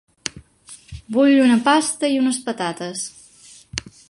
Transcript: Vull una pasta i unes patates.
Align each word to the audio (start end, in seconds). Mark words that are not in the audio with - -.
Vull 1.17 1.35
una 1.43 1.59
pasta 1.69 2.13
i 2.15 2.19
unes 2.25 2.43
patates. 2.49 3.09